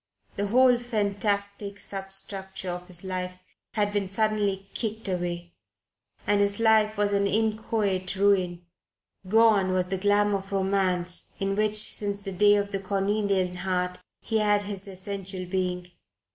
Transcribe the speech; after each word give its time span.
The 0.35 0.47
whole 0.47 0.79
fantastic 0.79 1.77
substructure 1.77 2.71
of 2.71 2.87
his 2.87 3.03
life 3.05 3.37
had 3.75 3.91
been 3.93 4.07
suddenly 4.07 4.67
kicked 4.73 5.07
away, 5.07 5.53
and 6.25 6.41
his 6.41 6.59
life 6.59 6.97
was 6.97 7.11
an 7.13 7.27
inchoate 7.27 8.15
ruin. 8.15 8.65
Gone 9.29 9.69
was 9.71 9.89
the 9.89 9.99
glamour 9.99 10.39
of 10.39 10.51
romance 10.51 11.35
in 11.39 11.53
which 11.55 11.75
since 11.75 12.19
the 12.21 12.31
day 12.31 12.55
of 12.55 12.71
the 12.71 12.79
cornelian 12.79 13.57
heart 13.57 13.99
he 14.21 14.39
had 14.39 14.61
had 14.63 14.69
his 14.69 14.87
essential 14.87 15.45
being. 15.45 15.91